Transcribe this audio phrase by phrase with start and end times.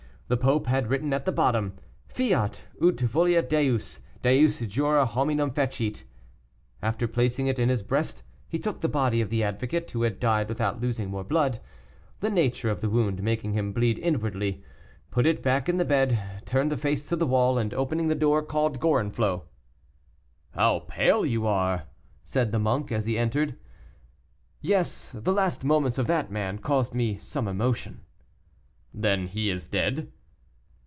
[0.31, 1.73] The Pope had written at the bottom,
[2.07, 6.05] "Fiat ut voluit Deus; Deus jura hominum fecit."
[6.81, 10.21] After placing it in his breast, he took the body of the advocate, who had
[10.21, 11.59] died without losing more blood,
[12.21, 14.63] the nature of the wound making him bleed inwardly,
[15.09, 18.15] put it back in the bed, turned the face to the wall, and, opening the
[18.15, 19.43] door, called Gorenflot.
[20.51, 21.87] "How pale you are!"
[22.23, 23.57] said the monk, as he entered.
[24.61, 28.05] "Yes, the last moments of that man caused me some emotion."
[28.93, 30.09] "Then he is dead?"